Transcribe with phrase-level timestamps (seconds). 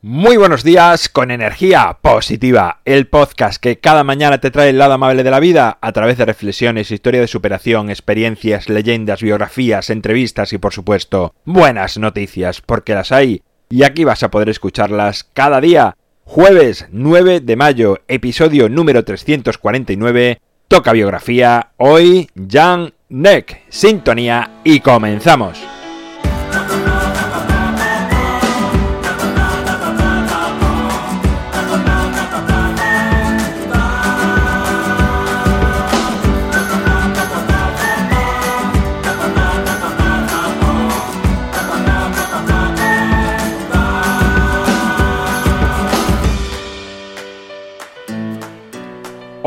[0.00, 4.92] Muy buenos días con energía positiva, el podcast que cada mañana te trae el lado
[4.92, 10.52] amable de la vida a través de reflexiones, historia de superación, experiencias, leyendas, biografías, entrevistas
[10.52, 15.60] y por supuesto buenas noticias, porque las hay y aquí vas a poder escucharlas cada
[15.60, 15.96] día.
[16.22, 25.77] Jueves 9 de mayo, episodio número 349, toca biografía, hoy Jan Neck, sintonía y comenzamos.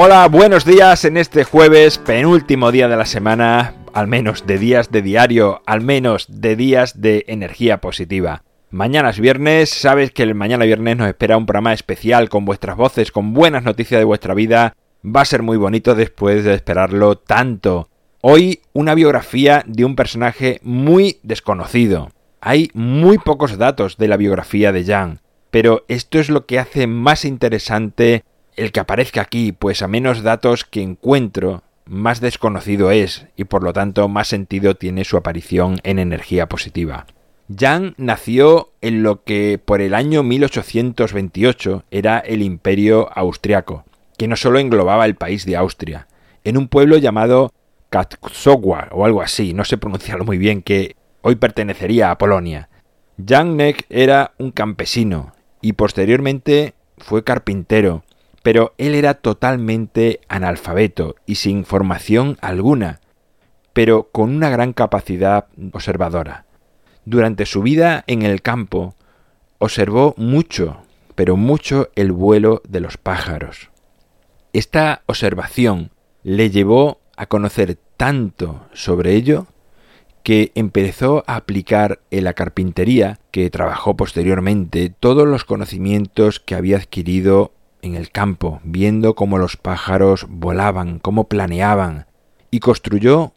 [0.04, 4.90] Hola, buenos días en este jueves, penúltimo día de la semana, al menos de días
[4.90, 8.42] de diario, al menos de días de energía positiva.
[8.72, 12.78] Mañana es viernes, sabes que el mañana viernes nos espera un programa especial con vuestras
[12.78, 14.74] voces, con buenas noticias de vuestra vida.
[15.06, 17.88] Va a ser muy bonito después de esperarlo tanto.
[18.22, 22.10] Hoy una biografía de un personaje muy desconocido.
[22.42, 25.20] Hay muy pocos datos de la biografía de Jan,
[25.52, 28.24] pero esto es lo que hace más interesante
[28.56, 33.64] el que aparezca aquí, pues a menos datos que encuentro, más desconocido es y por
[33.64, 37.06] lo tanto más sentido tiene su aparición en energía positiva.
[37.54, 43.84] Jan nació en lo que por el año 1828 era el imperio austriaco,
[44.18, 46.08] que no solo englobaba el país de Austria,
[46.44, 47.52] en un pueblo llamado
[47.90, 52.70] Katsogwa o algo así, no sé pronunciarlo muy bien, que hoy pertenecería a Polonia.
[53.18, 58.04] Neck era un campesino y posteriormente fue carpintero,
[58.44, 63.00] pero él era totalmente analfabeto y sin formación alguna,
[63.74, 66.46] pero con una gran capacidad observadora.
[67.06, 68.96] Durante su vida en el campo,
[69.58, 70.82] observó mucho,
[71.16, 73.70] pero mucho el vuelo de los pájaros.
[74.54, 75.92] Esta observación
[76.24, 79.48] le llevó a conocer tanto sobre ello
[80.24, 86.78] que empezó a aplicar en la carpintería, que trabajó posteriormente, todos los conocimientos que había
[86.78, 92.06] adquirido en el campo, viendo cómo los pájaros volaban, cómo planeaban,
[92.50, 93.34] y construyó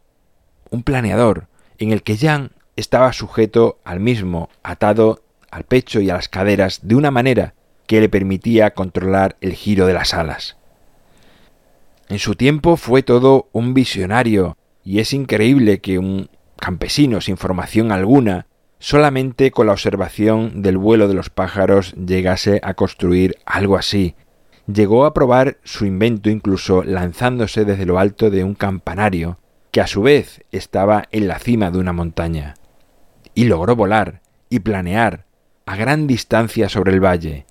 [0.69, 1.47] un planeador
[1.77, 6.79] en el que Jan estaba sujeto al mismo, atado al pecho y a las caderas
[6.83, 7.53] de una manera
[7.87, 10.57] que le permitía controlar el giro de las alas.
[12.09, 17.91] En su tiempo fue todo un visionario, y es increíble que un campesino sin formación
[17.91, 18.47] alguna,
[18.79, 24.15] solamente con la observación del vuelo de los pájaros llegase a construir algo así,
[24.67, 29.39] llegó a probar su invento incluso lanzándose desde lo alto de un campanario,
[29.71, 32.55] que a su vez estaba en la cima de una montaña.
[33.33, 35.25] Y logró volar y planear
[35.65, 37.45] a gran distancia sobre el valle.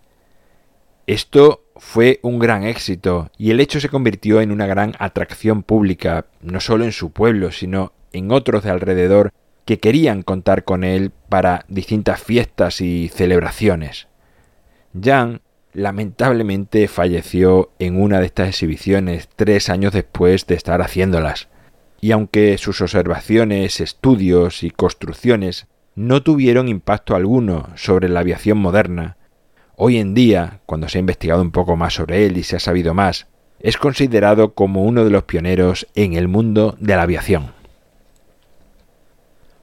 [1.07, 6.27] Esto fue un gran éxito y el hecho se convirtió en una gran atracción pública,
[6.41, 9.33] no solo en su pueblo, sino en otros de alrededor
[9.65, 14.09] que querían contar con él para distintas fiestas y celebraciones.
[14.99, 15.41] Jan
[15.75, 21.49] lamentablemente falleció en una de estas exhibiciones tres años después de estar haciéndolas.
[22.01, 29.17] Y aunque sus observaciones, estudios y construcciones no tuvieron impacto alguno sobre la aviación moderna,
[29.77, 32.61] hoy en día, cuando se ha investigado un poco más sobre él y se ha
[32.61, 33.27] sabido más,
[33.61, 37.53] es considerado como uno de los pioneros en el mundo de la aviación.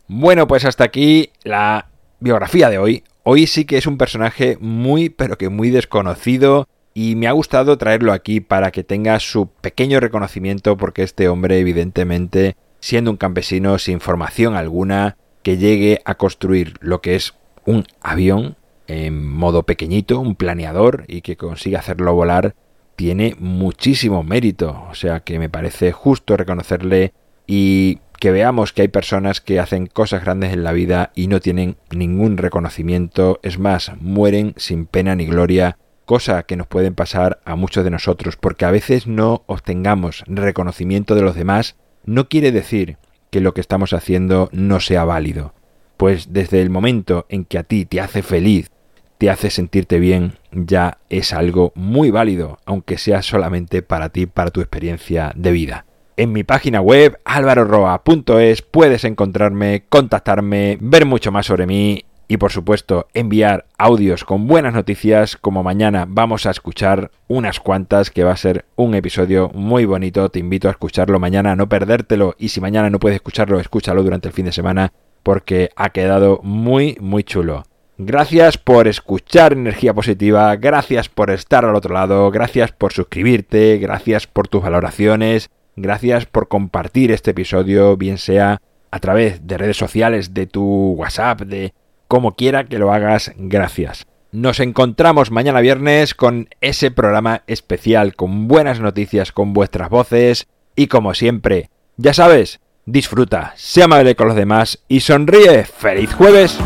[0.08, 1.88] Bueno, pues hasta aquí la
[2.20, 3.04] biografía de hoy.
[3.24, 7.78] Hoy sí que es un personaje muy pero que muy desconocido y me ha gustado
[7.78, 13.78] traerlo aquí para que tenga su pequeño reconocimiento porque este hombre evidentemente siendo un campesino
[13.78, 18.56] sin formación alguna que llegue a construir lo que es un avión
[18.88, 22.56] en modo pequeñito, un planeador y que consiga hacerlo volar
[22.96, 27.14] tiene muchísimo mérito, o sea que me parece justo reconocerle
[27.48, 31.40] y que veamos que hay personas que hacen cosas grandes en la vida y no
[31.40, 37.42] tienen ningún reconocimiento, es más, mueren sin pena ni gloria, cosa que nos pueden pasar
[37.46, 42.52] a muchos de nosotros, porque a veces no obtengamos reconocimiento de los demás, no quiere
[42.52, 42.98] decir
[43.32, 45.56] que lo que estamos haciendo no sea válido,
[45.98, 48.70] pues desde el momento en que a ti te hace feliz,
[49.18, 54.52] te hace sentirte bien, ya es algo muy válido, aunque sea solamente para ti, para
[54.52, 55.86] tu experiencia de vida.
[56.18, 62.52] En mi página web alvaroroa.es puedes encontrarme, contactarme, ver mucho más sobre mí y por
[62.52, 68.32] supuesto enviar audios con buenas noticias como mañana vamos a escuchar unas cuantas que va
[68.32, 70.30] a ser un episodio muy bonito.
[70.30, 74.28] Te invito a escucharlo mañana, no perdértelo y si mañana no puedes escucharlo, escúchalo durante
[74.28, 74.94] el fin de semana
[75.24, 77.64] porque ha quedado muy muy chulo.
[77.98, 84.26] Gracias por escuchar Energía Positiva, gracias por estar al otro lado, gracias por suscribirte, gracias
[84.26, 85.52] por tus valoraciones,
[85.82, 88.62] gracias por compartir este episodio, bien sea
[88.92, 91.74] a través de redes sociales, de tu WhatsApp, de
[92.08, 94.06] como quiera que lo hagas, gracias.
[94.32, 100.88] Nos encontramos mañana viernes con ese programa especial, con buenas noticias, con vuestras voces y
[100.88, 105.66] como siempre, ya sabes, disfruta, sea amable con los demás y sonríe.
[105.66, 106.58] ¡Feliz jueves!